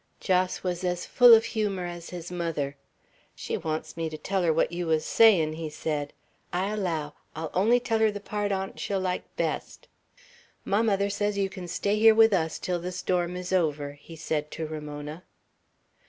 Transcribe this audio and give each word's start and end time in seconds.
Jos 0.19 0.63
was 0.63 0.83
as 0.83 1.05
full 1.05 1.31
of 1.35 1.45
humor 1.45 1.85
as 1.85 2.09
his 2.09 2.31
mother. 2.31 2.75
"She 3.35 3.55
wants 3.55 3.95
me 3.95 4.09
to 4.09 4.17
tell 4.17 4.41
her 4.41 4.51
what 4.51 4.71
you 4.71 4.87
wuz 4.87 5.01
sayin'," 5.05 5.53
he 5.53 5.69
said, 5.69 6.11
"I 6.51 6.69
allow, 6.73 7.13
I'll 7.35 7.51
only 7.53 7.79
tell 7.79 7.99
her 7.99 8.09
the 8.09 8.19
part 8.19 8.51
on't 8.51 8.79
she'll 8.79 8.99
like 8.99 9.35
best. 9.35 9.87
My 10.65 10.81
mother 10.81 11.11
says 11.11 11.37
you 11.37 11.51
can 11.51 11.67
stay 11.67 11.99
here 11.99 12.15
with 12.15 12.33
us 12.33 12.57
till 12.57 12.79
the 12.79 12.91
storm 12.91 13.35
is 13.35 13.53
over," 13.53 13.91
he 13.91 14.15
said 14.15 14.49
to 14.49 14.65
Ramona. 14.65 15.21